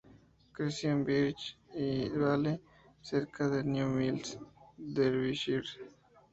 [0.53, 1.59] Creció en Birch
[2.19, 2.59] Vale
[3.01, 4.39] cerca de New Mills,
[4.75, 5.69] Derbyshire.